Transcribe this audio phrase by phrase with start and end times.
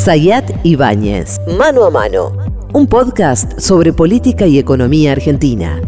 [0.00, 1.36] Sayat Ibáñez.
[1.58, 2.32] Mano a mano.
[2.72, 5.78] Un podcast sobre política y economía argentina.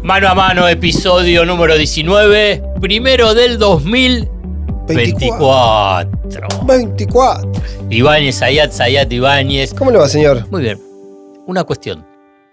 [0.00, 6.08] Mano a mano, episodio número 19, primero del 2024.
[6.68, 7.50] 24.
[7.90, 9.74] Ibáñez, Sayat, Sayat Ibáñez.
[9.74, 10.46] ¿Cómo le va, señor?
[10.52, 10.80] Muy bien.
[11.48, 12.06] Una cuestión.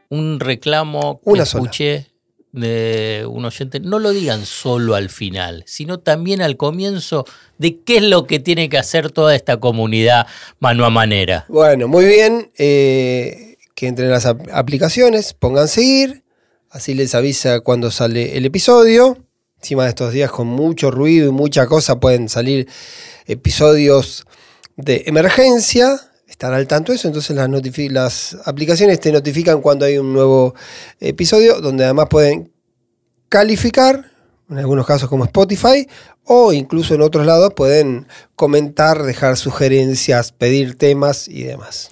[0.10, 1.66] Un reclamo que Una sola.
[1.66, 2.08] escuché
[2.56, 3.80] de un oyente.
[3.80, 7.26] No lo digan solo al final, sino también al comienzo
[7.58, 10.26] de qué es lo que tiene que hacer toda esta comunidad
[10.60, 11.46] mano a manera.
[11.50, 12.52] Bueno, muy bien.
[12.58, 16.24] eh, que entren las ap- aplicaciones, pongan seguir.
[16.70, 19.18] Así les avisa cuando sale el episodio.
[19.62, 22.68] Encima de estos días con mucho ruido y mucha cosa pueden salir
[23.26, 24.26] episodios
[24.78, 26.00] de emergencia.
[26.36, 27.50] Estar al tanto de eso, entonces las,
[27.92, 30.54] las aplicaciones te notifican cuando hay un nuevo
[31.00, 32.52] episodio, donde además pueden
[33.30, 34.12] calificar,
[34.50, 35.88] en algunos casos como Spotify,
[36.26, 41.90] o incluso en otros lados pueden comentar, dejar sugerencias, pedir temas y demás.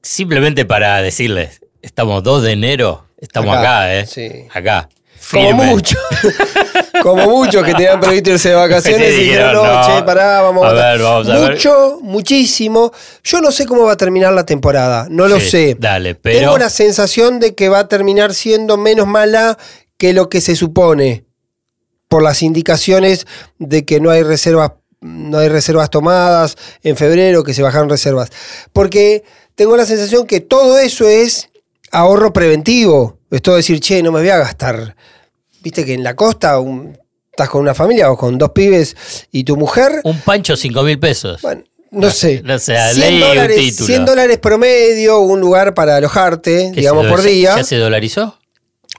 [0.00, 4.06] Simplemente para decirles, estamos 2 de enero, estamos Acá, acá, ¿eh?
[4.06, 4.30] sí.
[4.54, 4.88] Acá.
[5.30, 5.66] Como firme.
[5.66, 5.98] mucho.
[7.04, 9.86] Como muchos que tenían previsto irse de vacaciones Sí, y dijeron, no, no.
[9.86, 10.92] che, pará, vamos a, A votar".
[10.96, 11.50] ver, vamos a ver.
[11.52, 12.92] Mucho, muchísimo.
[13.22, 15.76] Yo no sé cómo va a terminar la temporada, no lo Sí, sé.
[15.78, 16.38] Dale, pero.
[16.38, 19.58] Tengo la sensación de que va a terminar siendo menos mala
[19.98, 21.26] que lo que se supone.
[22.08, 23.26] Por las indicaciones
[23.58, 28.30] de que no hay reservas, no hay reservas tomadas en febrero, que se bajaron reservas.
[28.72, 29.24] Porque
[29.56, 31.50] tengo la sensación que todo eso es
[31.92, 33.18] ahorro preventivo.
[33.30, 34.96] Es todo decir, che, no me voy a gastar.
[35.64, 36.96] Viste que en la costa un-
[37.30, 38.94] estás con una familia o con dos pibes
[39.32, 40.00] y tu mujer.
[40.04, 41.42] Un pancho 5 mil pesos.
[41.42, 42.42] Bueno, no sé.
[42.44, 43.86] no sé, 100 leí un dólares, título.
[43.86, 48.38] 100 dólares promedio, un lugar para alojarte, ¿Qué digamos, por día, ¿Ya se dolarizó?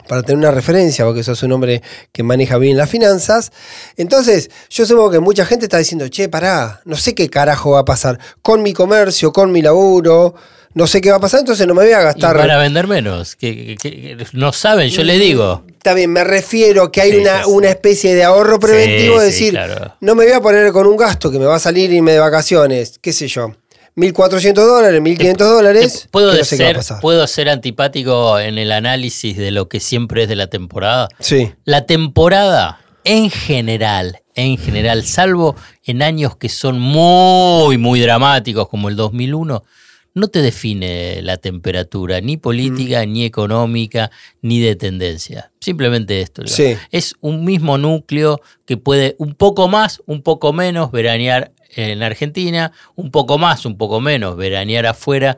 [0.07, 3.51] para tener una referencia, porque sos un hombre que maneja bien las finanzas.
[3.97, 7.79] Entonces, yo supongo que mucha gente está diciendo, che, pará, no sé qué carajo va
[7.79, 10.35] a pasar con mi comercio, con mi laburo,
[10.75, 12.37] no sé qué va a pasar, entonces no me voy a Y gastar.
[12.37, 13.35] van a vender menos.
[13.35, 15.63] Que, que- que- no saben, yo le digo.
[15.69, 19.19] Está bien, me refiero a que hay Sí, una, sí, una especie de ahorro preventivo,
[19.21, 19.95] Sí, es sí, decir, claro.
[20.01, 22.19] no me voy a poner con un gasto que me va a salir irme de
[22.19, 23.51] vacaciones, qué sé yo,
[23.95, 26.79] 1.400 dólares, 1.500 dólares, Te- ¿Puedo, no sé ser.
[27.01, 31.07] ¿Puedo ser antipático en el análisis de lo que siempre es de la temporada?
[31.19, 35.55] Sí, La temporada, en general, en general, salvo
[35.85, 39.63] en años que son muy, muy dramáticos, como el 2001,
[40.15, 43.11] no te define la temperatura, ni política, Mm.
[43.11, 44.09] ni económica,
[44.41, 45.51] ni de tendencia.
[45.59, 46.41] Simplemente esto.
[46.47, 46.75] Sí.
[46.91, 52.71] Es un mismo núcleo que puede un poco más, un poco menos veranear en Argentina,
[52.95, 55.37] un poco más, un poco menos veranear afuera.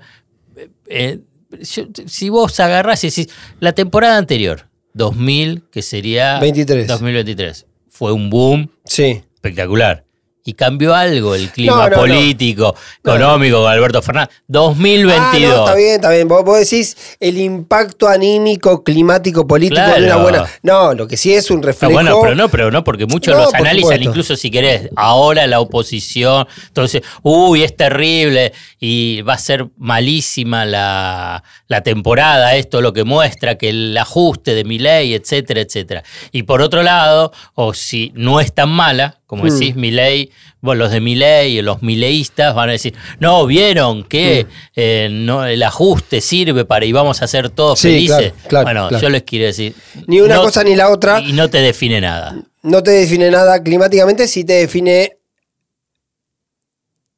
[0.88, 1.20] Eh,
[1.62, 6.88] yo- si vos agarrás y decís, la temporada anterior, 2000, que sería 23.
[6.88, 9.24] 2023, fue un boom sí.
[9.34, 10.06] espectacular.
[10.48, 11.96] Y cambió algo el clima No, no, no.
[11.98, 13.12] político, No.
[13.16, 14.34] económico con Alberto Fernández.
[14.48, 15.54] 2022.
[15.54, 16.28] Ah, está bien, está bien.
[16.30, 20.22] Vos, vos decís el impacto anímico, climático, político de una Claro.
[20.22, 20.46] buena.
[20.64, 21.92] No, lo que sí es un Ah, reflejo.
[21.92, 24.10] bueno, pero no, pero no, porque muchos los por analizan, supuesto.
[24.10, 30.64] incluso si querés, ahora la oposición, entonces, uy, es terrible y va a ser malísima
[30.66, 36.04] la, la temporada, esto lo que muestra, que el ajuste de mi ley, etcétera, etcétera.
[36.32, 39.50] Y por otro lado, o si no es tan mala, como Mm.
[39.50, 44.04] decís, mi ley, bueno, los de mi ley, los mileístas van a decir, no, vieron
[44.06, 44.70] que Mm.
[44.78, 48.32] eh, no, el ajuste sirve para y vamos a ser todos Sí, felices.
[48.32, 49.02] claro, claro, bueno, claro.
[49.04, 49.76] yo les quiero decir.
[50.08, 51.20] Ni una no- cosa ni la otra.
[51.22, 52.36] y no te define nada.
[52.64, 55.14] No te define nada climáticamente, sí te define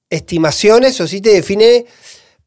[0.09, 1.85] estimaciones o sí te define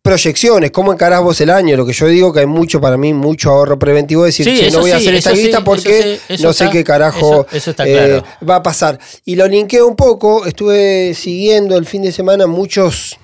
[0.03, 1.77] proyecciones, cómo encarás vos el año.
[1.77, 4.67] Lo que yo digo que hay mucho para mí, mucho ahorro preventivo, decir, Sí, "Che,
[4.67, 6.83] eso no voy a hacer esta sí, guita eso porque sí, eso no sé qué
[6.83, 8.99] carajo eso- eh, va a pasar.
[9.25, 13.17] Y lo linkeo un poco, estuve siguiendo el fin de semana muchos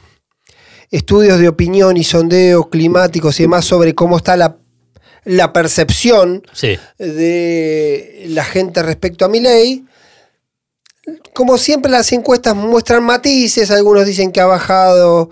[0.91, 4.57] estudios de opinión y sondeos climáticos y demás sobre cómo está la,
[5.25, 6.43] la percepción
[6.99, 9.85] de la gente respecto a mi ley.
[11.35, 15.31] Como siempre las encuestas muestran matices, algunos dicen que ha bajado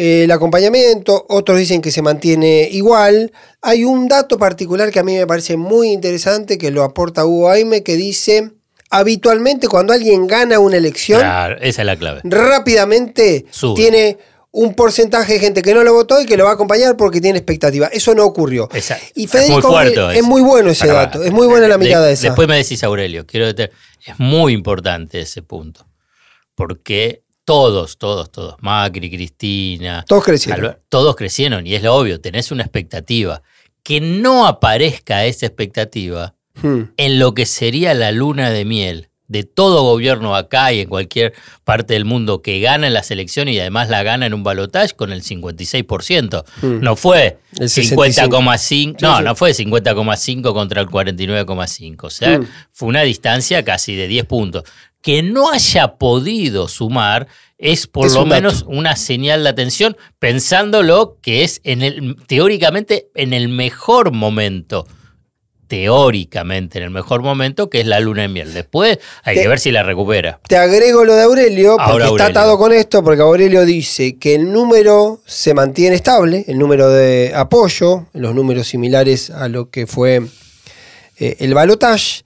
[0.00, 3.32] el acompañamiento, otros dicen que se mantiene igual.
[3.62, 7.50] Hay un dato particular que a mí me parece muy interesante, que lo aporta Hugo
[7.50, 8.52] Aime, que dice,
[8.90, 12.20] habitualmente cuando alguien gana una elección, Claro, esa es la clave.
[12.24, 13.74] rápidamente Sube.
[13.74, 14.18] tiene
[14.52, 17.20] un porcentaje de gente que no lo votó y que lo va a acompañar porque
[17.20, 17.88] tiene expectativa.
[17.88, 18.68] Eso no ocurrió.
[18.72, 21.76] Esa- Y es Federico muy fuerte es muy bueno ese dato, es muy buena la
[21.76, 22.28] de- mirada esa.
[22.28, 23.72] Después me decís, Aurelio, quiero detener-
[24.06, 25.86] es muy importante ese punto.
[26.54, 30.60] Porque todos, todos, todos, Macri, Cristina, Todos crecieron.
[30.66, 33.40] Albert- todos crecieron y es lo obvio, tenés una expectativa.
[33.82, 36.90] Que no aparezca esa expectativa Hmm.
[36.98, 41.32] en lo que sería la luna de miel de todo gobierno acá y en cualquier
[41.64, 44.94] parte del mundo que gana en las elecciones y además la gana en un balotaje
[44.96, 46.44] con el 56%.
[46.62, 46.80] Mm.
[46.80, 52.04] No fue El 50,5, no, no fue 50,5 contra el 49,5.
[52.06, 52.46] O sea, Mm.
[52.70, 54.64] fue una distancia casi de 10 puntos.
[55.02, 58.42] Que no haya podido sumar es por Es lo un dato.
[58.42, 64.86] menos una señal de atención, pensándolo que es en el, teóricamente en el mejor momento.
[65.66, 68.54] Teóricamente en el mejor momento, que es la luna de miel.
[68.54, 70.40] Después hay Te- que ver si la recupera.
[70.48, 72.40] Te agrego lo de Aurelio, porque Ahora está Aurelio.
[72.40, 77.32] atado con esto, porque Aurelio dice que el número se mantiene estable, el número de
[77.34, 80.22] apoyo, los números similares a lo que fue
[81.18, 82.22] eh, el balotage,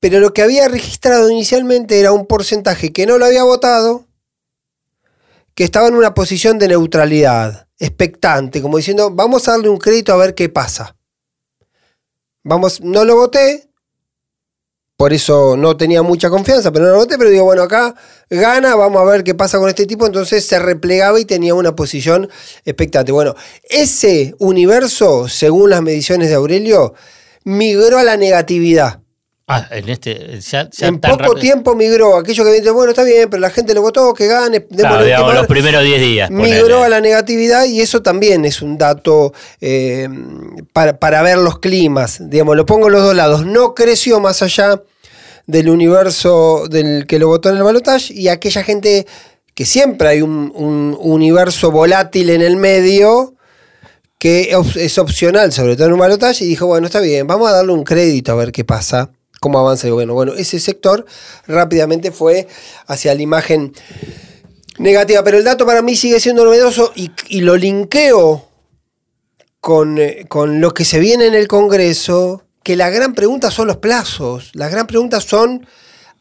[0.00, 4.06] pero lo que había registrado inicialmente era un porcentaje que no lo había votado,
[5.54, 10.12] que estaba en una posición de neutralidad, expectante, como diciendo, vamos a darle un crédito
[10.12, 10.96] a ver qué pasa.
[12.42, 13.70] Vamos, no lo voté,
[14.96, 17.94] por eso no tenía mucha confianza, pero no lo voté, pero digo, bueno, acá
[18.28, 21.74] gana, vamos a ver qué pasa con este tipo, entonces se replegaba y tenía una
[21.74, 22.28] posición
[22.66, 23.10] expectante.
[23.10, 23.34] Bueno,
[23.68, 26.92] ese universo, según las mediciones de Aurelio,
[27.44, 28.99] migró a la negatividad.
[29.52, 30.38] Ah, en este.
[30.40, 33.50] Ya, ya en tan poco tiempo migró, aquello que dice, bueno, está bien, pero la
[33.50, 35.34] gente lo votó, que gane, Claro, digamos, timón".
[35.34, 36.30] los primeros 10 días.
[36.30, 40.08] migró a la negatividad y eso también es un dato eh,
[40.72, 42.18] para, para ver los climas.
[42.30, 43.44] Digamos, lo pongo en los dos lados.
[43.44, 44.80] No creció más allá
[45.48, 49.04] del universo del que lo votó en el balotaje y aquella gente
[49.56, 53.34] que siempre hay un, un universo volátil en el medio
[54.20, 57.52] que es opcional, sobre todo en un balotaje, y dijo, bueno, está bien, vamos a
[57.54, 60.14] darle un crédito a ver qué pasa, cómo avanza el gobierno.
[60.14, 61.06] Bueno, ese sector
[61.46, 62.46] rápidamente fue
[62.86, 63.72] hacia la imagen
[64.78, 68.46] negativa, pero el dato para mí sigue siendo novedoso y, lo linkeo
[69.60, 73.66] con, eh, con lo que se viene en el Congreso, que la gran pregunta son
[73.66, 75.66] los plazos, las gran preguntas son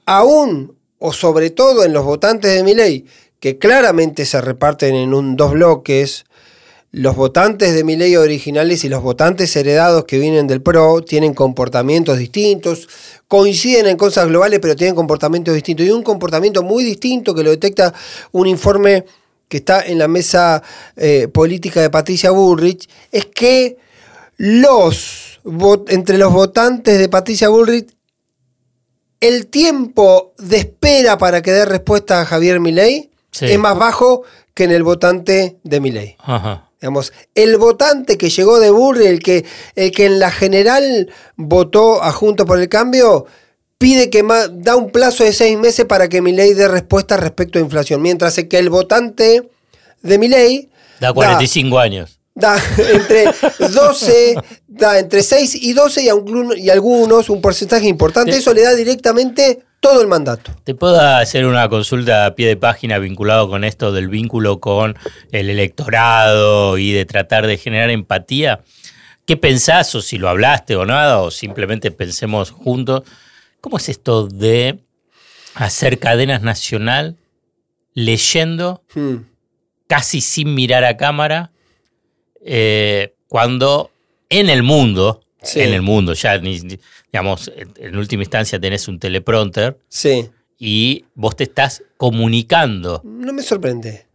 [0.05, 3.05] aún o sobre todo en los votantes de mi ley,
[3.39, 6.25] que claramente se reparten en un, dos bloques,
[6.91, 11.33] los votantes de mi ley originales y los votantes heredados que vienen del PRO tienen
[11.33, 12.89] comportamientos distintos,
[13.27, 15.85] coinciden en cosas globales, pero tienen comportamientos distintos.
[15.85, 17.93] Y un comportamiento muy distinto que lo detecta
[18.31, 19.05] un informe
[19.47, 20.63] que está en la mesa
[20.95, 23.77] eh, política de Patricia Bullrich, es que
[24.37, 25.39] los
[25.87, 27.89] entre los votantes de Patricia Bullrich,
[29.19, 33.45] el tiempo de espera para que dé respuesta a Javier Milei Sí.
[33.45, 36.15] es más bajo que en el votante de Milei.
[36.19, 36.68] Ajá.
[36.81, 39.45] Digamos, el votante que llegó de Burri, el que,
[39.75, 43.25] el que en la general votó a Juntos por el Cambio,
[43.77, 47.59] pide que ma- da un plazo de seis meses para que Milei dé respuesta respecto
[47.59, 48.01] a inflación.
[48.01, 49.49] Mientras que el votante
[50.01, 50.69] de Milei
[51.01, 52.19] Da 45 años.
[52.33, 52.55] da
[52.93, 53.25] entre
[53.73, 54.35] 12,
[54.67, 58.31] da entre 6 y 12 y, alguno- y algunos un porcentaje importante.
[58.37, 60.51] Eso le da directamente todo el mandato.
[60.63, 64.97] ¿Te puedo hacer una consulta a pie de página vinculado con esto del vínculo con
[65.31, 68.61] el electorado y de tratar de generar empatía?
[69.25, 73.03] ¿Qué pensás o si lo hablaste o nada o simplemente pensemos juntos?
[73.61, 74.79] ¿Cómo es esto de
[75.55, 77.15] hacer cadenas nacional
[77.93, 79.17] leyendo Hmm.
[79.87, 81.51] casi sin mirar a cámara
[82.45, 83.91] eh, cuando
[84.29, 85.61] en el mundo, Sí.
[85.61, 86.59] en el mundo, ya ni-
[87.11, 93.01] digamos, en, última instancia tenés un teleprompter Sí, y vos te estás comunicando.
[93.05, 94.05] no me sorprende.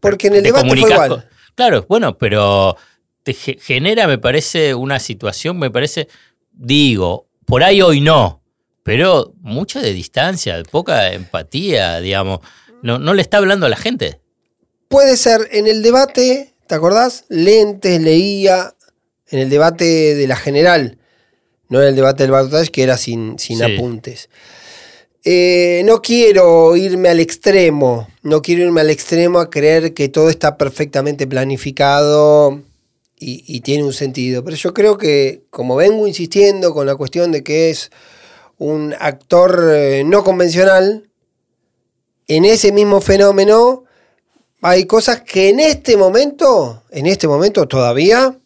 [0.00, 1.08] Porque en el Te debate fue igual.
[1.08, 1.24] con-
[1.54, 2.76] claro, bueno, pero
[3.22, 6.08] te ge- genera, me parece, una situación, me parece,
[6.52, 8.42] digo, por ahí hoy no,
[8.82, 12.40] pero mucha de distancia, poca empatía, digamos.
[12.82, 14.20] No, no le está hablando a la gente.
[14.88, 17.24] Puede ser en el debate, ¿te acordás?
[17.28, 18.74] Lentes, leía,
[19.30, 20.98] en el debate de la general,
[21.68, 23.64] no en el debate del balotaje que era sin, sin Sí.
[23.64, 24.28] apuntes.
[25.24, 30.30] Eh, no quiero irme al extremo, no quiero irme al extremo a creer que todo
[30.30, 32.62] está perfectamente planificado
[33.18, 37.32] y, y tiene un sentido, pero yo creo que como vengo insistiendo con la cuestión
[37.32, 37.90] de que es
[38.58, 41.10] un actor eh, no convencional,
[42.28, 43.84] en ese mismo fenómeno
[44.62, 48.38] hay cosas que en este momento, en este momento todavía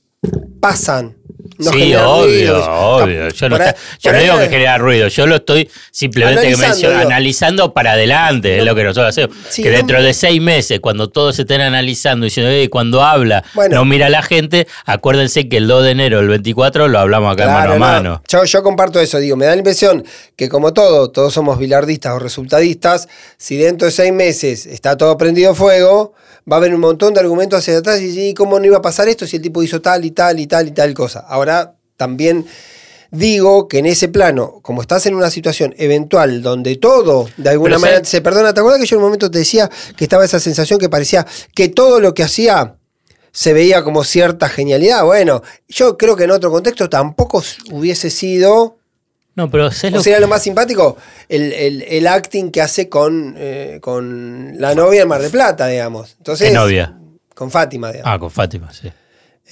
[0.63, 1.17] pasan.
[1.59, 3.29] No sí, obvio, obvio.
[3.31, 5.37] Yo no, Por ahí- está- yo por no ahí- digo que genera ruido, yo lo
[5.37, 7.09] estoy simplemente que Analizando, menciono- digo.
[7.11, 9.37] analizando para adelante, es lo que nosotros hacemos.
[9.49, 13.45] Sí, que dentro de seis meses, cuando todos estén analizando y diciendo, "Ey, cuando habla,
[13.55, 13.77] Bueno.
[13.77, 17.33] no mira a la gente, acuérdense que el 2 de enero, el 24, lo hablamos
[17.35, 17.79] acá Claro, mano a no.
[18.11, 18.23] mano.
[18.29, 20.05] Yo, yo comparto eso, digo, me da la impresión
[20.37, 25.17] que como todo, todos somos bilardistas o resultadistas, si dentro de seis meses está todo
[25.19, 26.15] prendido fuego,
[26.51, 29.09] va a haber un montón de argumentos hacia atrás y ¿cómo no iba a pasar
[29.09, 31.21] esto si el tipo hizo tal y tal y tal y tal cosa?
[31.21, 32.47] Ahora también
[33.13, 37.73] Digo que en ese plano, como estás en una situación eventual donde todo, de alguna
[37.73, 38.09] Pero manera, ¿sabes?
[38.09, 40.79] se perdona, ¿te acuerdas que yo en un momento te decía que estaba esa sensación
[40.79, 42.77] que parecía que todo lo que hacía
[43.31, 45.05] se veía como cierta genialidad?
[45.05, 48.79] Bueno, yo creo que en otro contexto tampoco hubiese sido...
[49.35, 50.97] No, pero ¿sabes ¿O lo sería lo más simpático?
[51.29, 55.67] El, el- el acting que hace con, eh, con la novia en Mar de Plata,
[55.69, 56.15] digamos.
[56.19, 56.95] Entonces, ¿Qué novia?
[57.35, 58.13] Con Fátima, digamos.
[58.15, 58.91] Ah, con Fátima, sí.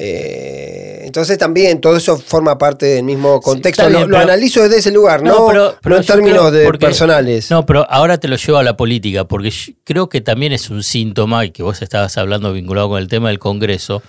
[0.03, 3.83] Eh, entonces también todo eso forma parte del mismo contexto.
[3.85, 6.51] lo, bien, lo pero- analizo desde ese lugar, no, pero- pero no en términos creo-
[6.51, 7.51] de porque- personales.
[7.51, 9.53] No, pero ahora te lo llevo a la política, porque
[9.85, 13.29] creo que también es un síntoma, y que vos estabas hablando vinculado con el tema
[13.29, 14.03] del Congreso,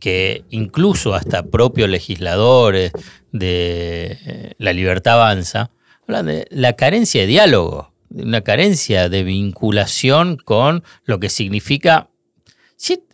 [0.00, 2.90] que incluso hasta propios legisladores
[3.30, 5.70] de eh, La Libertad Avanza
[6.02, 12.08] hablan de la carencia de diálogo, de una carencia de vinculación con lo que significa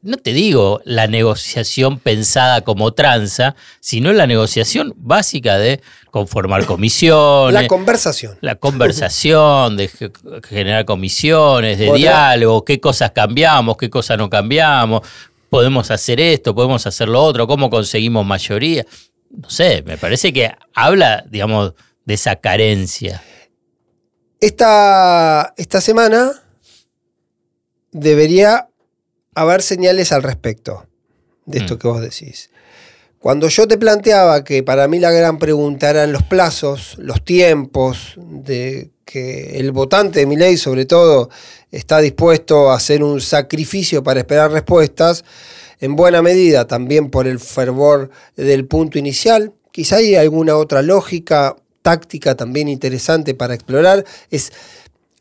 [0.02, 5.80] no te digo la negociación pensada como tranza, sino la negociación básica de
[6.12, 8.38] conformar comisiones, la conversación.
[8.42, 10.12] la conversación, de ge-
[10.48, 15.00] generar comisiones, de Otra- diálogo, qué cosas cambiamos, qué cosas no cambiamos,
[15.50, 18.84] podemos hacer esto, podemos hacer lo otro, cómo conseguimos mayoría.
[19.30, 21.74] No sé, me parece que habla, digamos,
[22.04, 23.22] de esa carencia.
[24.40, 26.32] Esta, esta semana
[27.92, 28.68] debería
[29.34, 30.86] haber señales al respecto
[31.46, 31.78] de esto Mm.
[31.78, 32.50] que vos decís.
[33.18, 38.14] Cuando yo te planteaba que para mí la gran pregunta eran los plazos, los tiempos,
[38.16, 41.30] de que el votante de mi ley, sobre todo,
[41.70, 45.24] está dispuesto a hacer un sacrificio para esperar respuestas,
[45.80, 49.52] en buena medida también por el fervor del punto inicial.
[49.70, 54.04] Quizá hay alguna otra lógica táctica también interesante para explorar.
[54.30, 54.52] Es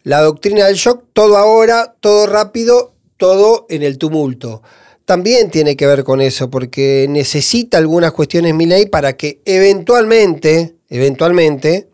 [0.03, 4.63] la doctrina del shock, todo ahora, todo rápido, todo en el tumulto.
[5.05, 10.75] También tiene que ver con eso, porque necesita algunas cuestiones mi ley para que eventualmente,
[10.89, 11.89] eventualmente,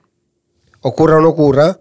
[0.81, 1.79] ocurra o no ocurra,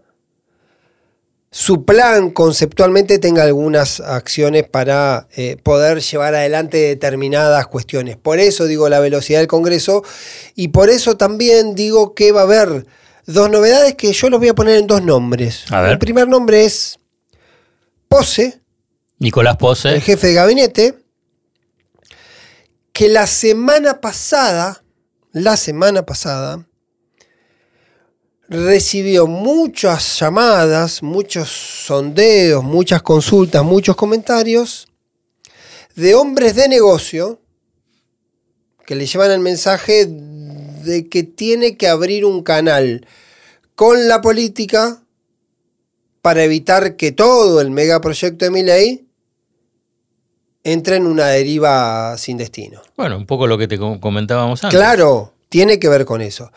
[1.53, 8.17] su plan conceptualmente tenga algunas acciones para eh, poder llevar adelante determinadas cuestiones.
[8.17, 10.05] Por eso digo la velocidad del Congreso
[10.55, 12.87] y por eso también digo que va a haber
[13.27, 15.65] dos novedades que yo los voy a poner en dos nombres.
[15.73, 17.01] El primer nombre es
[18.07, 18.61] Pose,
[19.19, 19.89] Nicolás Pose.
[19.95, 20.99] el jefe de gabinete,
[22.93, 24.85] que la semana pasada,
[25.33, 26.65] la semana pasada,
[28.51, 34.89] recibió muchas llamadas, muchos sondeos, muchas consultas, muchos comentarios
[35.95, 37.41] de hombres de negocio
[38.85, 43.07] que le llevan el mensaje de que tiene que abrir un canal
[43.77, 45.01] con la política
[46.21, 49.07] para evitar que todo el megaproyecto de mi ley
[50.65, 52.83] entre en una deriva sin destino.
[52.97, 54.77] Bueno, un poco lo que te com- comentábamos antes.
[54.79, 56.51] Claro, tiene que ver con eso.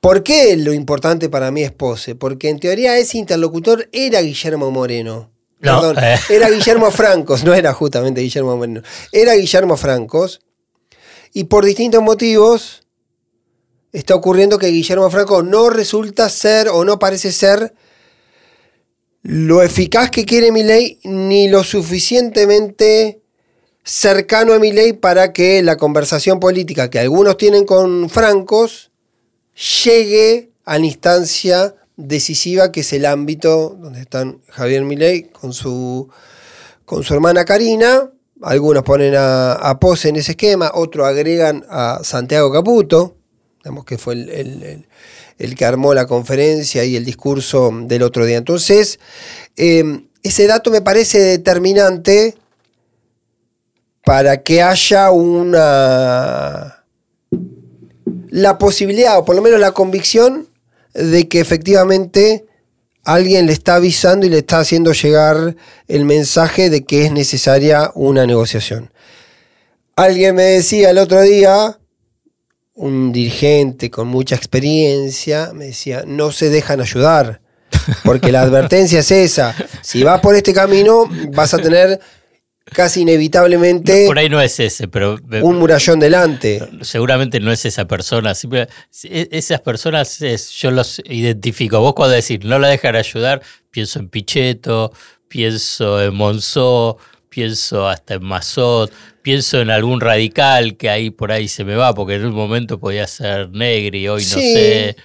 [0.00, 2.14] ¿Por qué lo importante para mí es Pose?
[2.14, 5.30] Porque en teoría ese interlocutor era Guillermo Moreno.
[5.60, 6.16] No, Perdón, eh.
[6.30, 8.82] era Guillermo Francos, no era justamente Guillermo Moreno.
[9.10, 10.40] Era Guillermo Francos.
[11.32, 12.84] Y por distintos motivos
[13.92, 17.74] está ocurriendo que Guillermo Franco no resulta ser o no parece ser
[19.22, 23.20] lo eficaz que quiere mi ley ni lo suficientemente
[23.82, 28.87] cercano a mi ley para que la conversación política que algunos tienen con Francos
[29.84, 36.08] llegue a la instancia decisiva que es el ámbito donde están Javier Milei con su,
[36.84, 38.10] con su hermana Karina.
[38.42, 43.16] Algunos ponen a, Pose en ese esquema, otros agregan a Santiago Caputo,
[43.58, 44.88] digamos que fue el, el- el-
[45.38, 48.38] el que armó la conferencia y el discurso del otro día.
[48.38, 48.98] Entonces,
[49.56, 52.34] eh, ese dato me parece determinante
[54.04, 56.77] para que haya una
[58.30, 60.48] la posibilidad o por lo menos la convicción
[60.94, 62.46] de que efectivamente
[63.04, 65.56] alguien le está avisando y le está haciendo llegar
[65.86, 68.90] el mensaje de que es necesaria una negociación.
[69.96, 71.78] Alguien me decía el otro día,
[72.74, 77.40] un dirigente con mucha experiencia, me decía, no se dejan ayudar,
[78.04, 82.00] porque la advertencia es esa, si vas por este camino vas a tener
[82.72, 86.60] casi inevitablemente Por ahí no es ese, pero un murallón delante.
[86.82, 88.34] seguramente no es esa persona.
[88.34, 88.68] simple-
[89.04, 91.80] e- esas personas es- yo los identifico.
[91.80, 94.92] Vos cuando decís no la dejan ayudar, pienso en Pichetto,
[95.28, 96.98] pienso en Monzó,
[97.28, 98.90] pienso hasta en Mazot,
[99.22, 102.80] pienso en algún radical que ahí por ahí se me va, porque en un momento
[102.80, 104.52] podía ser Negri, hoy no Sí.
[104.54, 104.96] sé.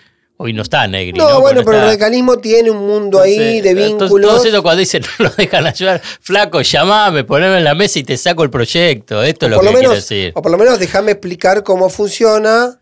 [0.43, 1.13] Hoy no está Negri.
[1.17, 4.29] No, No, bueno, pero el radicalismo tiene un mundo ahí entonces, de entonces, vínculos.
[4.29, 8.03] Todos esos cuando dicen no lo dejan ayudar, flaco, llamame, poneme en la mesa y
[8.03, 9.23] te saco el proyecto.
[9.23, 10.33] Esto es lo que lo quiero menos, decir.
[10.35, 12.77] o por lo menos déjame explicar cómo funciona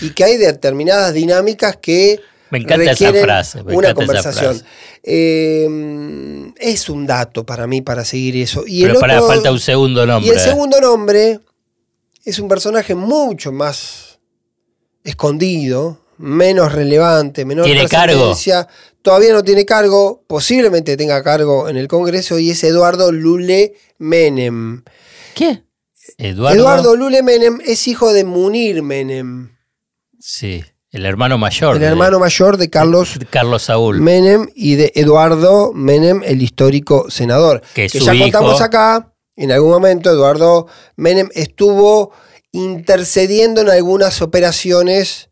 [0.00, 4.54] y que hay determinadas dinámicas que Me encanta esa frase, me una encanta esa conversación.
[4.60, 4.64] frase.
[5.02, 8.64] Eh, es un dato para mí para seguir eso.
[8.66, 10.28] Y Pero el para otro- falta un segundo nombre.
[10.28, 11.40] y el segundo nombre
[12.24, 14.18] es un personaje mucho más
[15.04, 18.34] escondido, menos relevante, menor ¿Tiene cargo?
[19.02, 24.84] Todavía no tiene cargo, posiblemente tenga cargo en el Congreso y es Eduardo Lule Menem.
[25.34, 25.62] ¿Qué?
[26.18, 26.58] Eduardo.
[26.58, 29.56] Eduardo Lule Menem es hijo de Munir Menem,
[30.18, 31.76] Sí, el hermano mayor.
[31.76, 34.00] el de- hermano mayor de Carlos de Carlos Saúl.
[34.00, 37.62] Menem y de Eduardo Menem, el histórico senador.
[37.72, 42.12] Que su ya hijo- contamos acá, en algún momento Eduardo Menem estuvo
[42.52, 45.29] intercediendo en algunas operaciones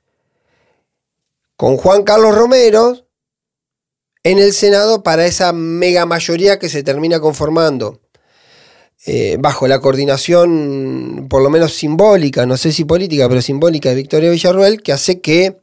[1.59, 2.97] con Juan Carlos Romero
[4.23, 8.00] en el Senado para esa mega mayoría que se termina conformando.
[9.07, 13.95] eh, bajo la coordinación, por lo menos simbólica, no sé si política, pero simbólica de
[13.97, 15.61] Victoria Villarruel, que hace que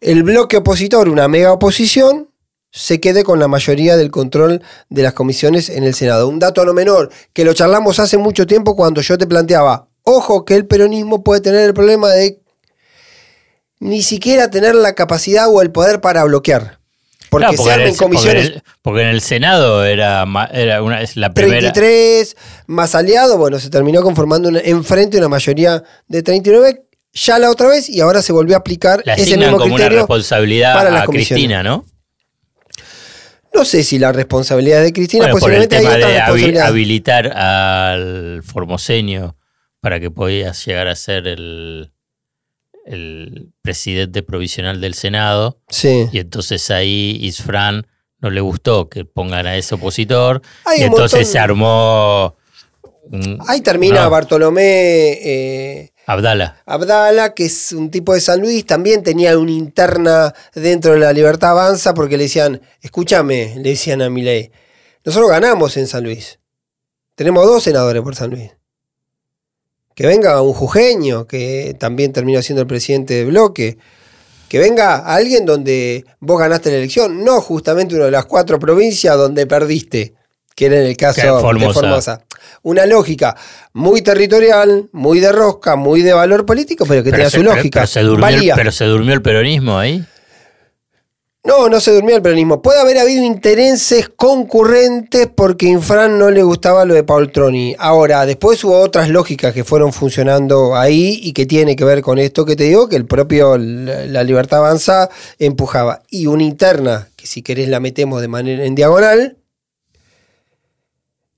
[0.00, 2.30] el bloque opositor, una mega oposición,
[2.70, 6.28] se quede con la mayoría del control de las comisiones en el Senado.
[6.28, 10.44] Un dato no menor, que lo charlamos hace mucho tiempo cuando yo te planteaba, ojo
[10.44, 12.45] que el peronismo puede tener el problema de
[13.86, 16.78] ni siquiera tener la capacidad o el poder para bloquear.
[17.30, 20.24] Porque Claro, se en el- armen comisiones Porque en, el, porque en el Senado era,
[20.52, 21.72] era una, es la primera.
[21.72, 27.50] 33 más aliado, bueno, se terminó conformando una- enfrente una mayoría de 39, ya la
[27.50, 30.90] otra vez, y ahora se volvió a aplicar Le ese mismo como una responsabilidad para
[30.90, 31.06] las a.
[31.34, 31.84] Cristina, ¿no?
[33.54, 36.60] No sé si la responsabilidad de Cristina, Bueno, por el posiblemente hay tema otra de
[36.60, 39.36] habilitar al formoseño
[39.80, 41.90] para que podía llegar a ser el,
[42.86, 45.60] el presidente provisional del Senado.
[45.68, 46.08] Sí.
[46.12, 47.86] Y entonces ahí Isfran
[48.20, 50.40] no le gustó que pongan a ese opositor.
[50.64, 52.36] Hay y entonces montón- se armó
[53.10, 54.62] un- Ahí termina no, Bartolomé
[55.22, 56.62] eh, Abdala.
[56.66, 61.12] Abdala, que es un tipo de San Luis, también tenía una interna dentro de la
[61.12, 64.50] Libertad Avanza porque le decían, escúchame, le decían a Milei,
[65.04, 66.38] nosotros ganamos en San Luis.
[67.16, 68.50] Tenemos dos senadores por San Luis.
[69.96, 73.78] Que venga un jujeño, que también terminó siendo el presidente de bloque.
[74.48, 79.16] Que venga alguien donde vos ganaste la elección, no justamente una de las cuatro provincias
[79.16, 80.14] donde perdiste,
[80.54, 81.66] que era en el caso Formosa.
[81.66, 82.22] de Formosa.
[82.62, 83.34] Una lógica
[83.72, 87.54] muy territorial, muy de rosca, muy de valor político, pero que tenía se, su pero-
[87.56, 87.80] lógica.
[87.80, 88.54] pero se durmió, Valía.
[88.54, 90.04] pero se durmió el peronismo ahí.
[91.46, 92.60] No, no se durmió el peronismo.
[92.60, 97.76] Puede haber habido intereses concurrentes porque Infran no le gustaba lo de Paul Troni.
[97.78, 102.18] Ahora, después hubo otras lógicas que fueron funcionando ahí y que tiene que ver con
[102.18, 106.02] esto que te digo, que el propio la, Libertad Avanza empujaba.
[106.10, 109.36] Y una interna, que si querés la metemos de manera en diagonal,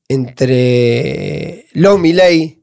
[0.09, 2.63] entre los Milei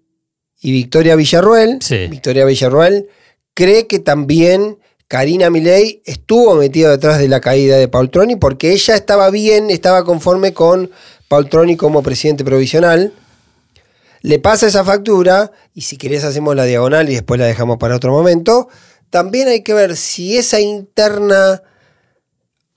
[0.62, 1.77] y Victoria Villarruel.
[1.79, 2.08] Sí.
[2.08, 3.08] Victoria Villarruel
[3.53, 8.71] cree que también Karina Milei estuvo metida detrás de la caída de Paul Troni porque
[8.71, 10.89] ella estaba bien, estaba conforme con
[11.27, 13.13] Paul Troni como presidente provisional.
[14.21, 17.95] Le pasa esa factura y si querés hacemos la diagonal y después la dejamos para
[17.95, 18.67] otro momento.
[19.11, 21.61] También hay que ver si esa interna...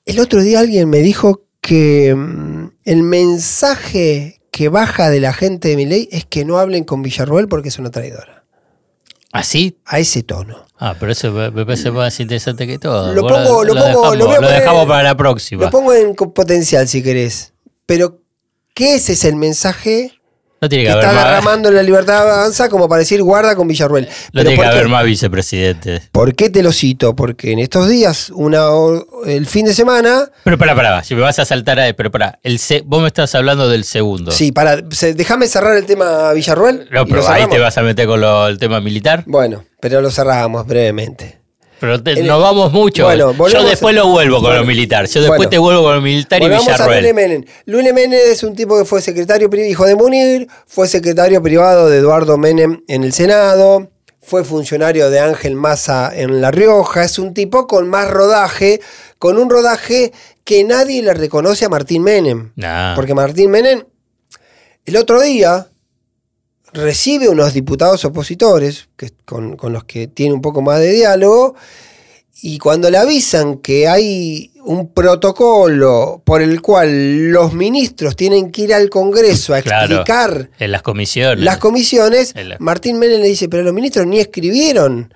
[0.04, 5.68] El otro día alguien me dijo que mm, el mensaje que baja de la gente
[5.68, 8.44] de Milei es que no hablen con Villarruel porque es una traidora.
[9.32, 9.78] ¿Así?
[9.84, 10.67] A ese tono.
[10.80, 13.12] Ah, pero eso me parece más interesante que todo.
[13.12, 15.64] Lo pongo- lo pongo- dejamos, lo voy a lo poner- dejamos para la próxima.
[15.64, 17.52] Lo pongo en potencial si querés.
[17.86, 18.18] Pero,
[18.74, 20.12] ¿qué ese es el mensaje
[20.60, 23.22] no tiene que que haber está más, derramando en la libertad avanza como para decir
[23.22, 24.04] guarda con Villarruel?
[24.06, 24.70] no Pero tiene que ¿por qué?
[24.78, 26.02] haber más vicepresidentes.
[26.12, 27.14] ¿Por qué te lo cito?
[27.16, 28.66] Porque en estos días, una,
[29.26, 31.92] el fin de semana, Pero pará, pará, si me vas a saltar a...
[31.92, 34.30] Pero pará, el se- vos me estás hablando del segundo.
[34.32, 36.88] sí, para, se- déjame cerrar el tema Villarruel.
[36.90, 39.24] No, pero lo ahí te vas a meter con lo- el tema militar.
[39.26, 41.38] Bueno, pero lo cerramos brevemente.
[41.80, 43.04] Pero te- En el- nos vamos mucho.
[43.04, 45.06] Bueno, Yo después a- lo vuelvo con Bueno, lo militar.
[45.06, 45.50] Yo después bueno.
[45.50, 47.14] te vuelvo con lo militar y Volvamos a Villarroel.
[47.14, 47.44] Menem.
[47.66, 51.98] Lule Menem es un tipo que fue secretario, hijo de Munir, fue secretario privado de
[51.98, 57.32] Eduardo Menem en el Senado, fue funcionario de Ángel Maza en La Rioja, es un
[57.32, 58.80] tipo con más rodaje,
[59.20, 60.12] con un rodaje
[60.42, 62.50] que nadie le reconoce a Martín Menem.
[62.56, 62.96] Nah.
[62.96, 63.84] Porque Martín Menem,
[64.84, 65.68] el otro día,
[66.72, 71.54] recibe unos diputados opositores que, con, con los que tiene un poco más de diálogo.
[72.40, 78.62] Y cuando le avisan que hay un protocolo por el cual los ministros tienen que
[78.62, 79.86] ir al Congreso a Claro.
[79.96, 81.44] explicar En las comisiones.
[81.44, 85.12] las comisiones, la- Martín Menem le dice, pero los ministros ni escribieron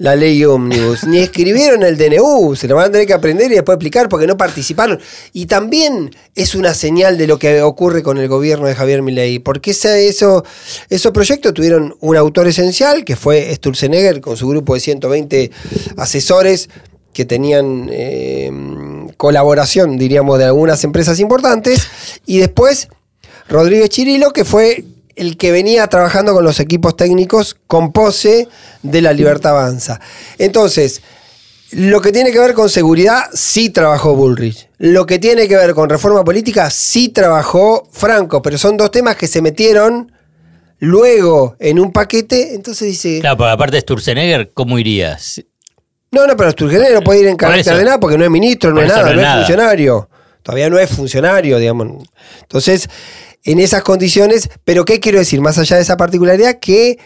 [0.00, 3.56] la ley ómnibus, ni escribieron el DNU, se lo van a tener que aprender y
[3.56, 4.98] después explicar porque no participaron.
[5.34, 9.40] Y también es una señal de lo que ocurre con el gobierno de Javier Milei,
[9.40, 10.42] porque ese- eso,
[10.88, 15.50] esos proyectos tuvieron un autor esencial, que fue Sturzenegger, con su grupo de 120
[15.98, 16.70] asesores
[17.12, 18.50] que tenían eh,
[19.18, 21.86] colaboración, diríamos, de algunas empresas importantes,
[22.24, 22.88] y después
[23.50, 24.84] Rodríguez Chirilo, que fue
[25.16, 28.48] el que venía trabajando con los equipos técnicos con pose
[28.82, 30.00] de la Libertad Avanza.
[30.38, 31.02] Entonces,
[31.72, 34.68] lo que tiene que ver con seguridad, sí trabajó Bullrich.
[34.78, 39.16] Lo que tiene que ver con reforma política, sí trabajó Franco, pero son dos temas
[39.16, 40.12] que se metieron
[40.78, 43.20] luego en un paquete, entonces dice...
[43.20, 45.42] Claro, pero aparte de Sturzenegger, ¿cómo irías?
[46.10, 48.72] No, no, pero Sturgener no puede ir en carácter de nada porque no es ministro,
[48.72, 49.36] no es nada, no no es es nada.
[49.36, 50.10] funcionario.
[50.42, 52.08] Todavía no es funcionario, digamos.
[52.40, 52.88] Entonces,
[53.44, 55.40] en esas condiciones, pero ¿qué quiero decir?
[55.40, 56.98] Más allá de esa particularidad, que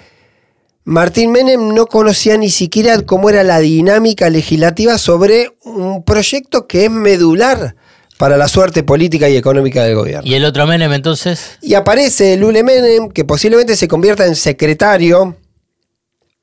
[0.85, 6.87] Martín Menem no conocía ni siquiera cómo era la dinámica legislativa sobre un proyecto que
[6.87, 7.77] es medular
[8.19, 10.29] para la suerte política y económica del gobierno.
[10.29, 11.59] ¿Y el otro Menem entonces?
[11.61, 15.37] Y aparece Lule Menem, que posiblemente se convierta en secretario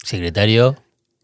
[0.04, 0.76] Secretario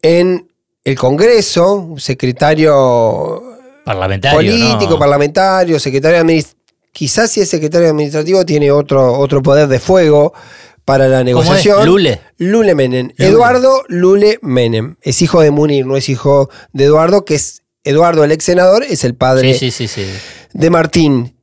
[0.02, 0.48] en
[0.84, 3.42] el Congreso, secretario
[3.84, 4.38] parlamentario.
[4.38, 4.98] político, ¿no?
[4.98, 6.57] parlamentario, secretario administrativo.
[6.92, 10.32] Quizás si es secretario administrativo tiene otro, otro poder de fuego
[10.84, 11.48] para la ¿Cómo es?
[11.48, 11.86] negociación.
[11.86, 12.20] ¿Lule?
[12.38, 13.10] Lule Menem.
[13.16, 13.30] Lule.
[13.30, 14.96] Eduardo Lule Menem.
[15.02, 18.82] Es hijo de Munir, no es hijo de Eduardo, que es Eduardo, el ex senador,
[18.82, 20.04] es el padre sí, sí, sí.
[20.52, 21.37] de Martín.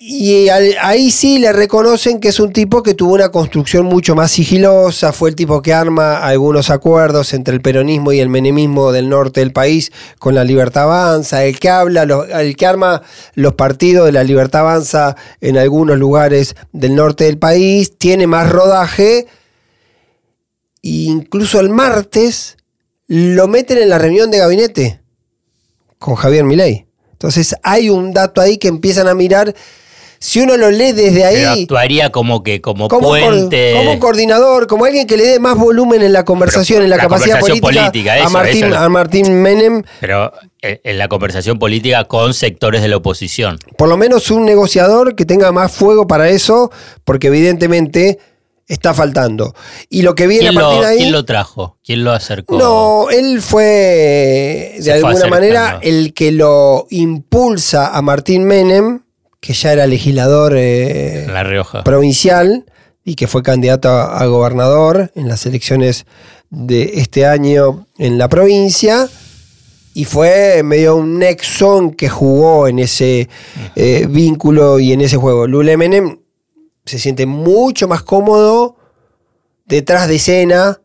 [0.00, 4.30] Y ahí sí le reconocen que es un tipo que tuvo una construcción mucho más
[4.30, 9.08] sigilosa, fue el tipo que arma algunos acuerdos entre el peronismo y el menemismo del
[9.08, 13.02] norte del país con la Libertad Avanza, el que habla, el que arma
[13.34, 18.48] los partidos de la Libertad Avanza en algunos lugares del norte del país, tiene más
[18.48, 19.26] rodaje.
[20.80, 22.56] E incluso el martes
[23.08, 25.00] lo meten en la reunión de gabinete
[25.98, 26.86] con Javier Milei.
[27.10, 29.56] Entonces hay un dato ahí que empiezan a mirar.
[30.20, 33.74] Si uno lo lee desde Pero ahí, actuaría como que como, como, un cor- puente.
[33.76, 36.96] como coordinador, como alguien que le dé más volumen en la conversación, Pero en la,
[36.96, 38.78] la capacidad política, a, Martín, eso.
[38.78, 43.58] a Martín Menem, Pero en en la conversación política con sectores de la oposición.
[43.76, 46.72] por lo menos un negociador que tenga más fuego para eso,
[47.04, 48.18] porque evidentemente
[48.66, 49.54] está faltando.
[49.88, 50.98] Y lo que viene a ¿Quién partir lo, de ahí.
[50.98, 51.78] quién lo trajo?
[51.84, 52.58] ¿Quién lo acercó?
[52.58, 59.00] No, él fue de Se alguna manera el que lo impulsa a Martín Menem,
[59.48, 61.82] que ya era legislador eh, La Rioja.
[61.82, 62.66] provincial
[63.02, 66.04] y que fue candidato a, a gobernador en las elecciones
[66.50, 69.08] de este año en la provincia.
[69.94, 73.30] Y fue medio un nexo que jugó en ese
[73.74, 75.46] eh, vínculo y en ese juego.
[75.46, 76.18] Lule Menem
[76.84, 78.76] se siente mucho más cómodo
[79.64, 80.78] detrás de escena.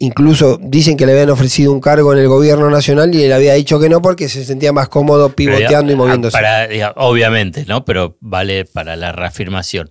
[0.00, 3.54] Incluso dicen que le habían ofrecido un cargo en el gobierno nacional y él había
[3.54, 6.32] dicho que no porque se sentía más cómodo Pero, pivoteando y diga, moviéndose.
[6.38, 7.84] para- obviamente, ¿no?
[7.84, 9.88] Pero vale para la reafirmación.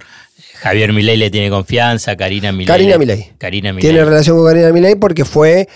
[0.61, 2.67] Javier Milei le tiene confianza, Karina Milei.
[2.67, 3.31] Karina le- Milei.
[3.37, 3.81] Karina Milei.
[3.89, 5.67] Tiene relación con Karina Milei porque fue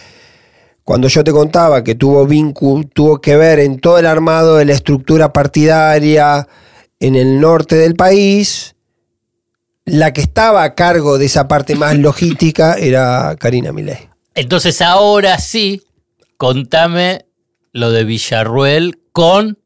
[0.85, 4.65] cuando yo te contaba que tuvo vínculo, tuvo que ver en todo el armado de
[4.65, 6.47] la estructura partidaria
[7.01, 8.75] en el norte del país.
[9.83, 14.07] La que estaba a cargo de esa parte más logística era Karina Milei.
[14.35, 15.83] Entonces ahora sí,
[16.37, 17.25] contame
[17.73, 19.57] lo de Villarruel con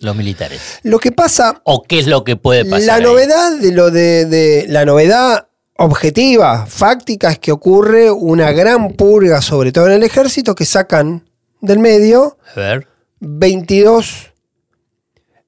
[0.00, 0.80] los militares.
[0.82, 2.86] Lo que pasa, ¿O qué es lo que puede pasar?
[2.86, 3.02] la ahí?
[3.02, 9.40] novedad de lo de, de- la novedad objetiva, fáctica, es que ocurre una gran purga,
[9.40, 11.28] sobre todo en el ejército, que sacan
[11.60, 12.88] del medio A ver.
[13.20, 14.31] 22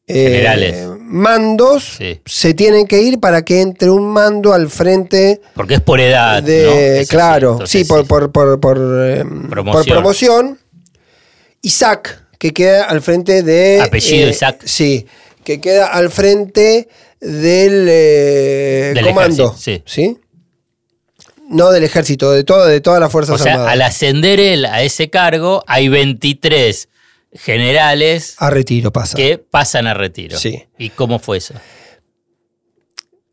[0.07, 0.87] eh, Generales.
[0.99, 2.21] mandos Sí.
[2.27, 6.43] se tienen que ir para que entre un mando al frente Porque es por edad.
[6.43, 9.85] de claro entonces sí por por por, por, eh, por Promoción.
[9.95, 10.59] promoción
[11.63, 14.61] Isaac que queda al frente de Apellido Isaac.
[14.65, 15.07] sí
[15.45, 16.89] que queda al frente
[17.21, 20.19] del, eh, Del comando ejército, sí.
[21.49, 24.67] no del ejército de todo de todas las fuerzas O sea, armadas al ascender él
[24.67, 26.89] a ese cargo, hay 23
[27.35, 30.39] generales a retiro pasa que pasan a retiro.
[30.39, 30.65] Sí.
[30.79, 31.55] ¿Y cómo fue eso?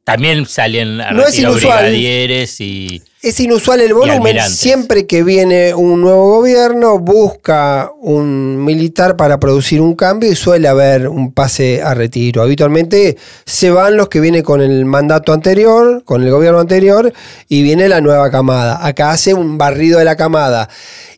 [0.04, 1.84] También salen a No es retiro inusual.
[1.86, 3.04] brigadieres y.
[3.22, 4.40] Es inusual el volumen.
[4.50, 10.68] Siempre que viene un nuevo gobierno, busca un militar para producir un cambio y suele
[10.68, 12.42] haber un pase a retiro.
[12.42, 17.14] Habitualmente se van los que vienen con el mandato anterior, con el gobierno anterior,
[17.48, 18.84] y viene la nueva camada.
[18.84, 20.68] Acá hace un barrido de la camada.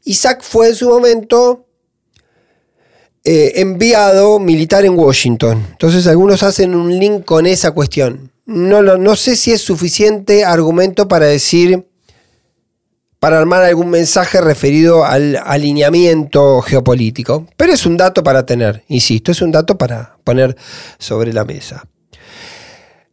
[0.03, 1.67] Isaac fue en su momento
[3.23, 5.65] eh, enviado militar en Washington.
[5.71, 8.31] Entonces algunos hacen un link con esa cuestión.
[8.45, 11.85] No, no sé si es suficiente argumento para decir
[13.23, 17.47] para armar algún mensaje referido al alineamiento geopolítico.
[17.55, 20.57] Pero es un dato para tener, insisto, es un dato para poner
[20.99, 21.85] sobre la mesa.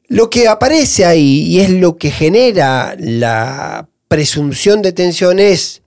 [0.09, 5.83] Lo que aparece ahí y es lo que genera la presunción de tensión es,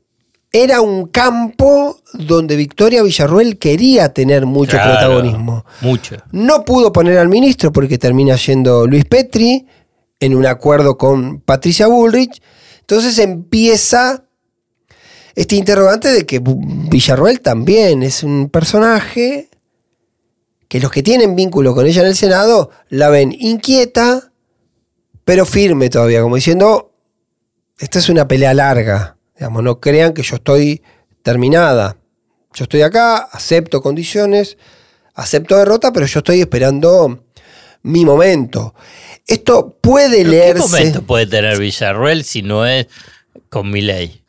[0.55, 5.65] era un campo donde Victoria Villarruel quería tener mucho Claro, protagonismo.
[5.81, 6.17] Mucho.
[6.31, 9.65] No pudo poner al ministro porque termina yendo Luis Petri
[10.19, 12.39] en un acuerdo con Patricia Bullrich.
[12.81, 14.25] Entonces empieza
[15.33, 19.49] este interrogante de que Villarruel también es un personaje
[20.67, 24.31] que los que tienen vínculo con ella en el Senado la ven inquieta,
[25.25, 26.93] pero firme todavía, como diciendo,
[27.79, 29.17] esta es una pelea larga.
[29.35, 30.81] Digamos, no crean que yo estoy
[31.21, 31.97] terminada.
[32.53, 34.57] Yo estoy acá, acepto condiciones,
[35.15, 37.25] acepto derrota, pero yo estoy esperando
[37.81, 38.75] mi momento.
[39.25, 40.59] Esto puede ¿Pero ¿Qué leerse.
[40.59, 42.87] momento puede tener Villarruel si no es
[43.49, 44.23] con Milei?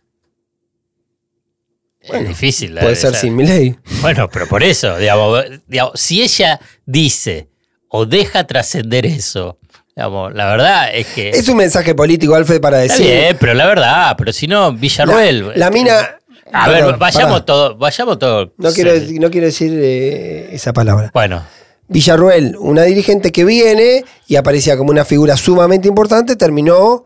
[2.01, 2.73] es difícil.
[2.75, 3.77] Puede de ser sin mi ley.
[4.03, 7.49] Bueno, pero por eso, digamos, digamos, si ella dice
[7.88, 9.59] o deja trascender eso,
[9.97, 11.31] digamos, la verdad es que.
[11.31, 13.05] Es un mensaje político, Alfred, para decir.
[13.07, 15.49] bien, pero la verdad, pero si no, Villarruel.
[15.51, 16.17] La, la mina.
[16.53, 17.45] A ver, vayamos pará.
[17.45, 18.53] todo, vayamos todo.
[18.59, 21.11] No quiero, decir- no quiero decir eh, esa palabra.
[21.13, 21.43] Bueno,
[21.89, 27.05] Villarruel, una dirigente que viene y aparecía como una figura sumamente importante, terminó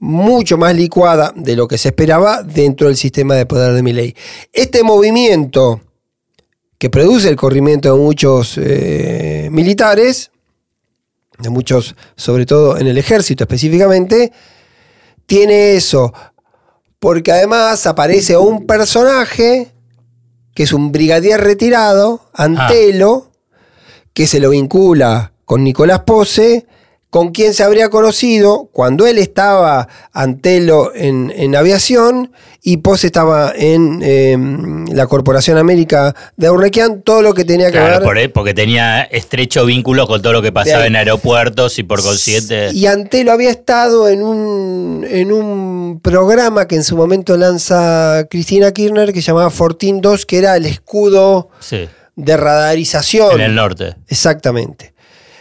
[0.00, 4.14] mucho más licuada de lo que se esperaba dentro del sistema de poder de Milei.
[4.52, 5.80] Este movimiento
[6.78, 10.30] que produce el corrimiento de muchos eh, militares,
[11.38, 14.32] de muchos, sobre todo en el ejército específicamente,
[15.26, 16.12] tiene eso,
[16.98, 19.72] porque además aparece un personaje
[20.54, 23.30] que es un brigadier retirado, Antelo,
[24.12, 26.66] que se lo vincula con Nicolás Pose,
[27.10, 33.50] con quien se habría conocido cuando él estaba Antelo en, en aviación y Pose estaba
[33.56, 34.36] en eh,
[34.92, 38.26] la Corporación América de Aurrequian, todo lo que tenía que claro, ver.
[38.30, 42.70] por porque tenía estrecho vínculo con todo lo que pasaba en aeropuertos y por consiguiente.
[42.74, 48.72] Y Antelo había estado en un, en un programa que en su momento lanza Cristina
[48.72, 53.32] Kirchner que se llamaba Fortin 2, que era el escudo Sí, de radarización.
[53.32, 53.94] en el norte.
[54.08, 54.92] Exactamente.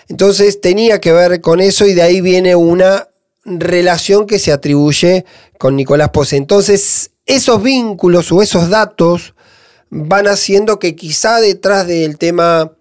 [0.10, 3.10] Entonces tenía que ver con eso y de ahí viene una
[3.46, 5.26] relación que se atribuye
[5.58, 6.38] con Nicolás Pose.
[6.38, 9.34] Entonces, esos vínculos o esos datos
[9.90, 12.74] van haciendo que quizá detrás del tema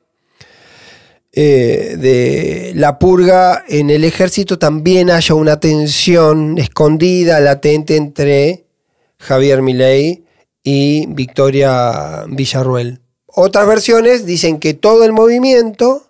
[1.33, 8.65] eh, de la purga en el ejército también haya una tensión escondida, latente entre
[9.19, 10.25] Javier Milei
[10.63, 13.01] y Victoria Villarruel.
[13.27, 16.06] Otras versiones dicen que todo el movimiento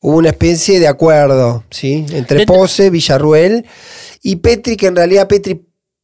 [0.00, 2.06] hubo una especie de acuerdo, ¿sí?
[2.12, 3.66] Entre Pose, Villarruel
[4.22, 5.62] y Petri, que en realidad Petri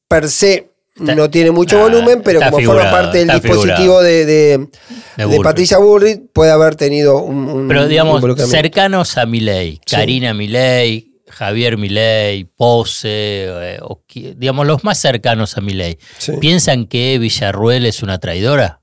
[0.08, 4.58] per se no tiene mucho ah, volumen, pero como forma parte del dispositivo de, de-
[4.58, 4.66] De
[5.16, 5.42] de Bullrich.
[5.42, 11.76] Patricia Bullrich, puede haber tenido un, un Pero digamos, cercanos a Milei, Karina Milei, Javier
[11.76, 14.02] Milei, Pose, eh, o
[14.36, 16.32] digamos, los más cercanos a Milei, Sí.
[16.40, 18.80] ¿piensan que Villarruel es una traidora?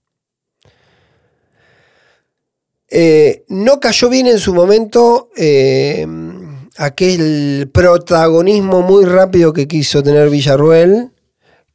[2.96, 6.06] Eh, no cayó bien en su momento eh,
[6.78, 11.10] aquel protagonismo muy rápido que quiso tener Villarruel,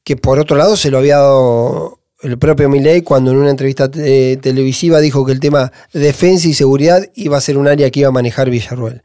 [0.05, 3.91] que por otro lado se lo había dado el propio Milei cuando en una entrevista
[3.91, 8.01] te- televisiva dijo que el tema defensa y seguridad iba a ser un área que
[8.01, 9.03] iba a manejar Villarruel.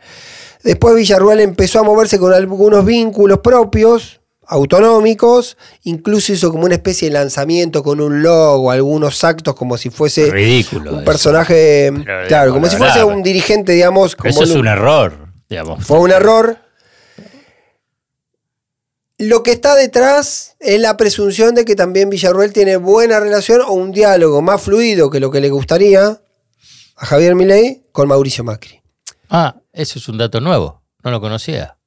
[0.64, 7.08] Después Villarruel empezó a moverse con algunos vínculos propios, autonómicos, incluso hizo como una especie
[7.10, 10.92] de lanzamiento con un logo, algunos actos como si fuese Ridículo.
[10.92, 11.06] un eso.
[11.06, 15.28] personaje, Pero, claro, como si fuese un dirigente, digamos, como eso es un- un error,
[15.50, 15.86] digamos.
[15.86, 16.58] fue un error.
[19.20, 23.72] Lo que está detrás es la presunción de que también Villarruel tiene buena relación o
[23.74, 26.20] un diálogo más fluido que lo que le gustaría
[26.98, 28.82] a Javier Milei con Mauricio Macri.
[29.30, 31.78] Ah, eso es un dato nuevo, no lo conocía.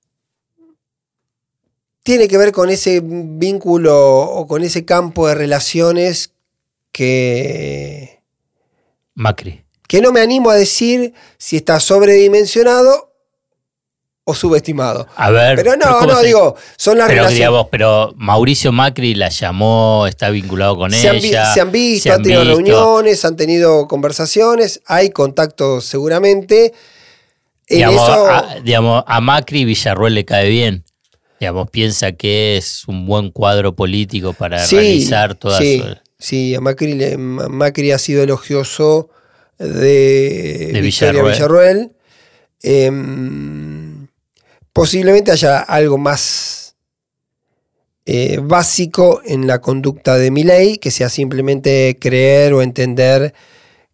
[2.07, 6.31] Tiene que ver con ese vínculo o con ese campo de relaciones
[6.93, 8.21] que,
[9.15, 9.65] Macri.
[9.89, 13.13] que no me animo a decir si está sobredimensionado
[14.23, 15.09] o subestimado.
[15.17, 15.57] A ver.
[15.57, 17.39] Pero no, ¿cómo no, se- digo, son las Pero, relaciones.
[17.39, 21.53] digamos, pero Mauricio Macri la llamó, está vinculado con se, han, ella.
[21.55, 22.55] se han visto, se han tenido visto.
[22.57, 26.73] reuniones, han tenido conversaciones, hay contactos seguramente.
[27.69, 30.85] En Digamos, eso, a, digamos, a Macri Villarruel le cae bien.
[31.41, 36.55] Digamos, piensa que es un buen cuadro político para sí, realizar todas sí, su- sí,
[36.55, 39.11] a Macri, le- Macri ha sido elogioso
[39.59, 41.33] de, De Victoria Villarroel.
[41.35, 41.93] Villarroel.
[42.63, 44.07] Em,
[44.73, 46.77] posiblemente haya algo más
[48.07, 53.35] eh, básico en la conducta de Milei, que sea simplemente creer o entender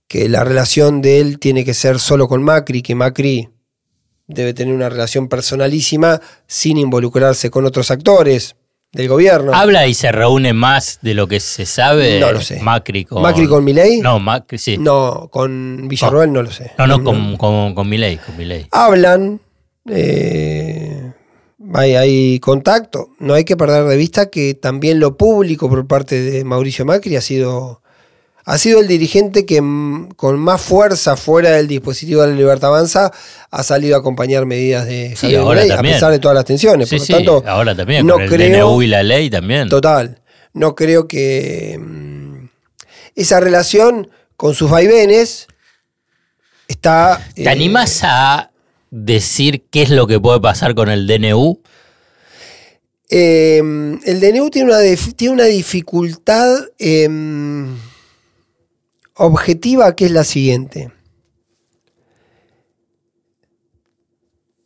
[0.06, 3.48] que la relación de él tiene que ser solo con Macri, que Macri
[4.32, 8.56] debe tener una relación personalísima sin involucrarse con otros actores
[8.92, 9.54] del gobierno.
[9.54, 12.20] ¿Habla y se reúne más de lo que se sabe?
[12.20, 12.60] No lo sé.
[12.60, 13.22] Macri con.
[13.22, 14.00] ¿Macri con Milei?
[14.00, 14.78] No, Macri, sí.
[14.78, 16.72] No, con Villarroel no lo sé.
[16.78, 18.66] No, no, con, con, con Milei, con Milei.
[18.70, 19.40] Hablan,
[19.88, 21.12] eh,
[21.74, 23.10] hay, hay contacto.
[23.18, 27.16] No hay que perder de vista que también lo público por parte de Mauricio Macri
[27.16, 27.81] ha sido
[28.44, 32.70] ha sido el dirigente que mm, con más fuerza fuera del dispositivo de la Libertad
[32.70, 33.12] Avanza
[33.50, 36.44] ha salido a acompañar medidas de Sí, Javier ahora Milei, a pesar de todas las
[36.44, 36.88] tensiones.
[36.88, 39.30] Sí, Por lo sí, tanto, ahora también, no con el creo- DNU y la ley
[39.30, 39.68] también.
[39.68, 40.20] total,
[40.54, 42.46] no creo que mm,
[43.14, 45.46] esa relación con sus vaivenes
[46.66, 47.24] está...
[47.34, 48.50] ¿Te eh, animás a
[48.90, 51.60] decir qué es lo que puede pasar con el DNU?
[53.08, 54.78] Eh, el DNU tiene una,
[55.16, 57.08] tiene una dificultad eh,
[59.14, 60.92] objetiva que es la siguiente.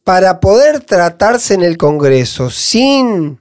[0.05, 3.41] Para poder tratarse en el Congreso sin,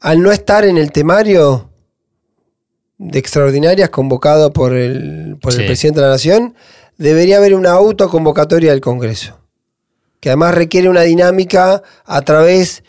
[0.00, 1.70] al no estar en el temario
[2.96, 5.60] de extraordinarias convocado por el, por Sí.
[5.60, 6.54] el presidente de la Nación,
[6.96, 9.40] debería haber una autoconvocatoria del Congreso
[10.20, 12.82] que además requiere una dinámica a través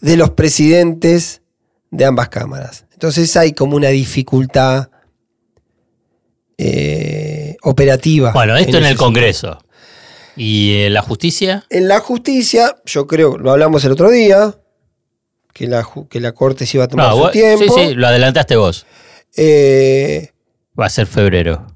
[0.00, 1.42] de los presidentes
[1.90, 2.86] de ambas cámaras.
[2.94, 4.88] Entonces hay como una dificultad
[6.62, 8.32] eh, operativa.
[8.32, 9.58] Bueno, esto en ese el Congreso.
[10.36, 11.64] ¿Y eh, la justicia?
[11.70, 14.54] En la justicia, yo creo, lo hablamos el otro día,
[15.52, 17.64] que la, que la Corte se iba a tomar No, su vos- tiempo.
[17.64, 18.86] Sí, sí, lo adelantaste vos.
[19.36, 20.30] Eh,
[20.78, 21.66] Va a ser febrero.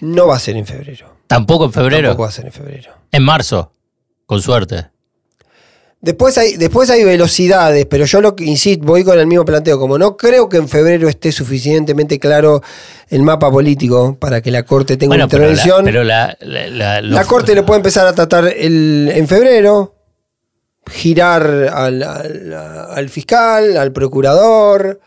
[0.00, 1.16] no va a ser en febrero.
[1.26, 2.08] ¿Tampoco en febrero?
[2.08, 2.92] Tampoco va a ser en febrero.
[3.10, 3.72] En marzo,
[4.26, 4.88] con suerte.
[6.04, 9.78] Después hay, después hay velocidades, pero yo lo que insisto, voy con el mismo planteo.
[9.78, 12.60] Como no creo que en febrero esté suficientemente claro
[13.08, 15.84] el mapa político para que la Corte tenga una Bueno, pero la, intervención.
[15.84, 16.36] pero la,
[17.02, 19.94] la- Corte lo puede empezar a tratar el- en febrero,
[20.90, 22.52] girar al, al-
[22.90, 24.98] al fiscal, al procurador,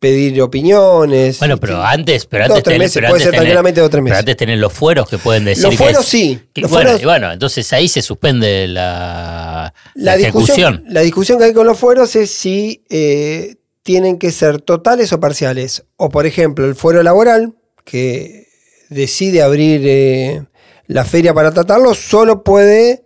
[0.00, 1.38] pedir opiniones.
[1.38, 1.82] Bueno, pero Sí.
[1.84, 3.98] antes, pero Dos, antes tres tenés- meses, pero puede antes ser tenés- tranquilamente dos, tres
[3.98, 4.18] Pero meses.
[4.18, 6.88] antes tenés los fueros que pueden decir Los que fueros es- sí, que- los bueno,
[6.88, 10.84] fueros- y bueno, entonces ahí se suspende la, La la discusión, ejecución.
[10.92, 15.20] la discusión que hay con los fueros es si eh, tienen que ser totales o
[15.20, 15.84] parciales.
[15.96, 18.46] O, por ejemplo, el fuero laboral, que
[18.88, 20.42] decide abrir eh,
[20.86, 23.04] la feria para tratarlo, solo puede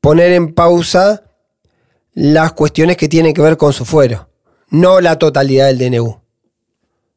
[0.00, 1.22] poner en pausa
[2.14, 4.28] las cuestiones que tienen que ver con su fuero,
[4.72, 6.20] no la totalidad del DNU.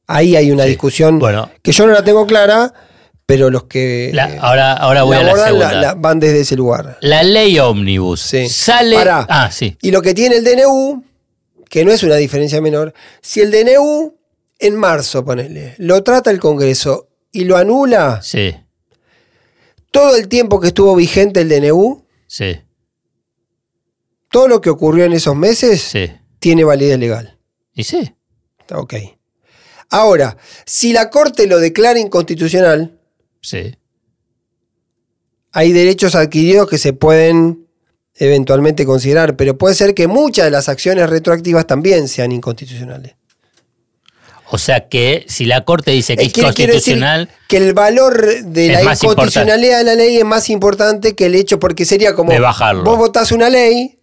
[0.08, 0.70] Ahí hay una Sí.
[0.70, 1.50] discusión Bueno.
[1.64, 2.72] que yo no la tengo clara,
[3.26, 5.72] pero los que La- ahora, ahora voy la a la segunda.
[5.74, 6.98] la- van desde ese lugar.
[7.02, 8.48] La ley ómnibus Sí.
[8.48, 8.96] sale.
[8.96, 9.26] Pará.
[9.28, 9.76] Ah, sí.
[9.82, 11.04] Y lo que tiene el DNU,
[11.68, 14.16] que no es una diferencia menor, si el DNU
[14.60, 18.56] en marzo, ponele, lo trata el Congreso y lo anula, Sí,
[19.92, 22.60] todo el tiempo que estuvo vigente el DNU, sí,
[24.30, 26.12] todo lo que ocurrió en esos meses, sí.
[26.40, 27.35] tiene validez legal.
[27.76, 28.16] Y sí.
[28.74, 28.96] Ok.
[29.92, 33.00] Ahora, si la Corte lo declara inconstitucional,
[33.42, 33.76] Sí.
[35.52, 37.68] hay derechos adquiridos que se pueden
[38.16, 43.16] eventualmente considerar, pero puede ser que muchas de las acciones retroactivas también sean inconstitucionales.
[44.52, 48.70] O sea que si la Corte dice que Eh, es constitucional, que el valor de
[48.70, 52.40] la inconstitucionalidad de la ley es más importante que el hecho, porque sería como De
[52.40, 52.84] bajarlo.
[52.84, 54.00] vos votás una ley,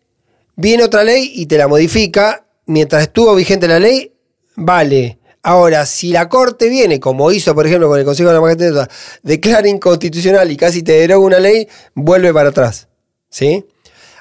[0.56, 4.12] viene otra ley y te la modifica, mientras estuvo vigente la ley,
[4.56, 5.18] vale.
[5.44, 8.88] Ahora, si la Corte viene, como hizo por ejemplo con el Consejo de la Magistratura,
[9.22, 12.88] declara inconstitucional y casi te deroga una ley, vuelve para atrás.
[13.28, 13.64] ¿Sí?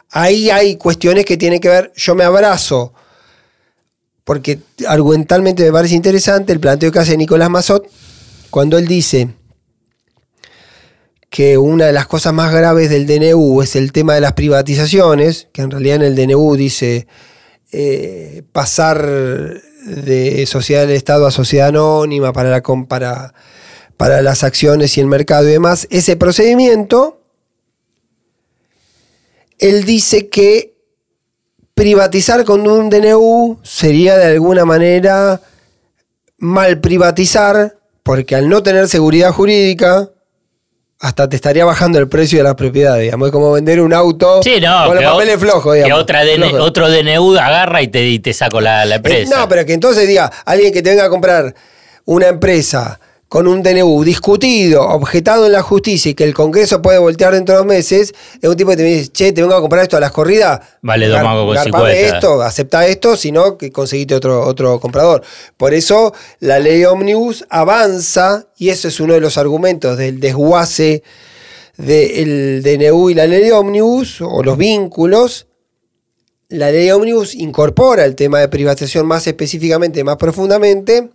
[0.10, 2.94] Ahí hay cuestiones que tienen que ver, yo me abrazo
[4.24, 7.88] porque argumentalmente me parece interesante el planteo que hace Nicolás Mazot
[8.50, 9.30] cuando él dice
[11.30, 15.48] que una de las cosas más graves del DNU es el tema de las privatizaciones,
[15.54, 17.08] que en realidad en el DNU dice
[17.72, 23.34] eh, pasar de sociedad del Estado a sociedad anónima para, la,
[23.98, 27.22] para las acciones y el mercado y demás, ese procedimiento,
[29.58, 30.76] él dice que
[31.74, 35.42] privatizar con un DNU sería de alguna manera
[36.38, 40.10] mal privatizar, porque al no tener seguridad jurídica,
[41.02, 43.28] hasta te estaría bajando el precio de la propiedad, digamos.
[43.28, 44.86] Es como vender un auto sí, no.
[44.86, 45.98] con los papeles flojos, digamos.
[45.98, 46.68] Que otra DN Flojos.
[46.68, 49.40] otro DNU agarra y te, y te saco la, la Eh, empresa.
[49.40, 51.54] No, pero que entonces diga, alguien que te venga a comprar
[52.06, 53.00] una empresa
[53.32, 57.54] con un DNU discutido, objetado en la justicia y que el Congreso puede voltear dentro
[57.54, 59.96] de dos meses, es un tipo que te dice, che, te vengo a comprar esto
[59.96, 60.60] a las corridas.
[60.82, 62.18] Vale, mangos con garpame 50.
[62.18, 65.24] esto, acepta esto, si no, que conseguiste otro, otro comprador.
[65.56, 71.02] Por eso la ley Omnibus avanza, y eso es uno de los argumentos del desguace
[71.78, 75.48] del DNU y la ley Omnibus, o los vínculos.
[76.50, 81.12] La ley Omnibus incorpora el tema de privatización más específicamente, más profundamente,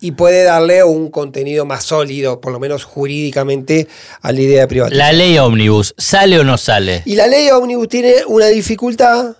[0.00, 3.88] y puede darle un contenido más sólido, por lo menos jurídicamente,
[4.20, 4.98] a la idea de privatización.
[4.98, 7.02] La ley ómnibus, ¿sale o no sale?
[7.04, 9.36] Y la ley Omnibus tiene una dificultad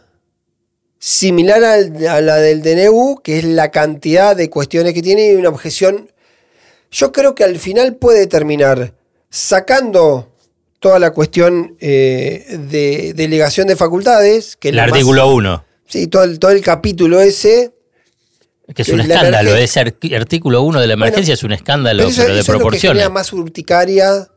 [0.98, 5.48] similar a la del DNU, que es la cantidad de cuestiones que tiene y una
[5.48, 6.10] objeción.
[6.90, 8.94] Yo creo que al final puede terminar
[9.30, 10.32] sacando
[10.80, 16.38] toda la cuestión eh, de delegación de facultades, que El artículo 1, Sí, todo el,
[16.38, 17.72] todo el capítulo ese.
[18.74, 19.56] Que es un escándalo.
[19.56, 23.10] Ese artículo 1 de la emergencia es un escándalo, Pero eso, pero de eso es
[23.10, 24.28] más urticaria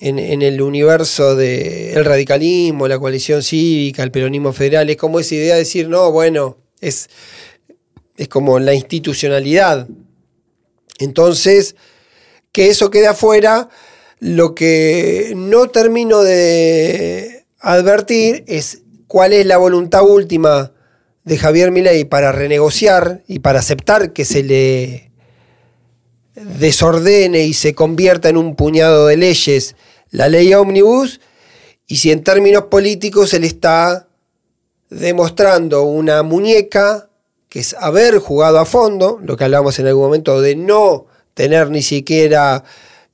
[0.00, 4.90] en, en el universo del radicalismo, la coalición cívica, el peronismo federal.
[4.90, 7.08] Es como esa idea de decir, no, bueno, es,
[8.16, 9.88] es como la institucionalidad.
[10.98, 11.76] Entonces,
[12.52, 13.68] que eso quede afuera,
[14.18, 20.72] lo que no termino de advertir es cuál es la voluntad última
[21.28, 25.10] de Javier Milei para renegociar y para aceptar que se le
[26.34, 29.76] desordene y se convierta en un puñado de leyes
[30.10, 31.20] la ley ómnibus
[31.86, 34.08] y si en términos políticos se le está
[34.88, 37.10] demostrando una muñeca
[37.50, 41.70] que es haber jugado a fondo, lo que hablábamos en algún momento de no tener
[41.70, 42.64] ni siquiera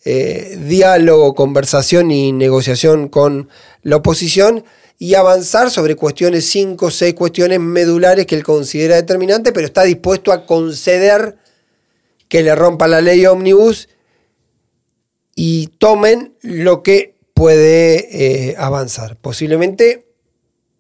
[0.05, 3.49] eh, diálogo, conversación y negociación con
[3.83, 4.65] la oposición
[5.05, 9.83] y avanzar sobre cuestiones, cinco o seis cuestiones medulares que él considera determinantes, pero está
[9.83, 11.37] dispuesto a conceder
[12.27, 13.91] que le rompa la ley ómnibus
[15.37, 19.17] y tomen lo que puede eh, avanzar.
[19.17, 20.07] Posiblemente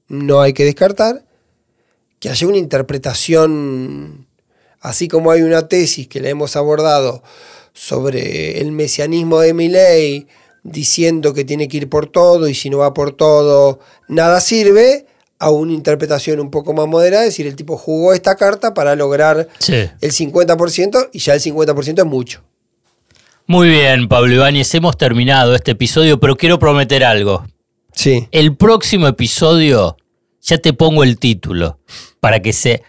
[0.09, 1.27] no hay que descartar
[2.18, 4.27] que haya una interpretación,
[4.81, 7.22] así como hay una tesis que la hemos abordado
[7.75, 10.29] sobre el mesianismo de Milley,
[10.65, 15.07] diciendo que tiene que ir por todo y si no va por todo, nada sirve,
[15.39, 18.97] a una interpretación un poco más moderada, es decir, el tipo jugó esta carta para
[18.97, 19.75] lograr Sí.
[20.01, 22.43] el 50% y ya el 50% es mucho.
[23.47, 27.45] Muy bien, Pablo Ibáñez, hemos terminado este episodio, pero quiero prometer algo.
[27.93, 28.27] Sí.
[28.31, 29.99] El próximo episodio,
[30.41, 31.79] ya te pongo el título,
[32.21, 32.83] para que se...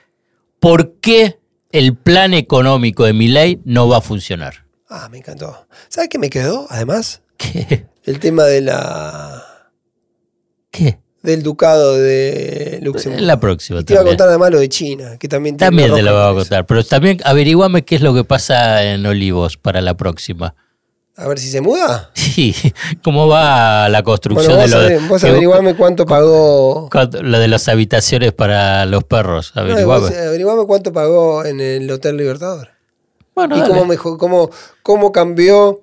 [0.61, 1.39] ¿Por qué
[1.73, 4.65] el plan económico de mi ley no va a funcionar?
[4.88, 5.67] Ah, me encantó.
[5.89, 6.67] ¿Sabes qué me quedó?
[6.69, 7.86] Además, ¿Qué?
[8.03, 9.43] el tema de la
[10.71, 10.99] ¿Qué?
[11.23, 13.25] del ducado de Luxemburgo.
[13.25, 15.93] La próxima Y te iba a contar además lo de China, que también tiene También
[15.95, 19.57] te lo voy a contar, pero también averiguame qué es lo que pasa en Olivos
[19.57, 20.53] para la próxima.
[21.17, 22.11] A ver si se muda.
[22.13, 22.53] Sí,
[23.03, 26.89] ¿cómo va la construcción Bueno, de vos, lo aver- vos averiguame cuánto pagó.
[26.91, 29.53] cuánto- lo de las habitaciones para los perros?
[29.55, 30.01] No, Averiguame.
[30.01, 32.67] vos averiguame cuánto pagó en el Hotel Libertador.
[33.33, 33.73] bueno, y dale.
[33.73, 34.49] cómo, mejor, cómo,
[34.83, 35.81] cómo cambió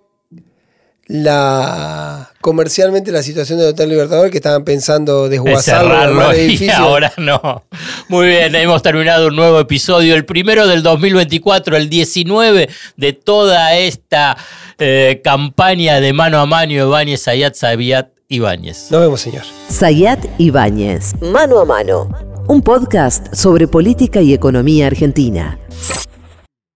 [1.13, 7.65] la comercialmente la situación del Hotel Libertador, que estaban pensando de desguazarlo y ahora no.
[8.09, 13.77] Muy bien, hemos terminado un nuevo episodio, el primero del 2024, el 19 de toda
[13.77, 14.39] esta
[14.79, 18.91] eh, campaña de mano a mano Ibáñez, Ayat, Sabiat, Ibáñez.
[18.91, 19.43] Nos vemos, señor.
[19.69, 22.09] Sayat Ibáñez, Mano a Mano,
[22.49, 25.59] un podcast sobre política y economía argentina.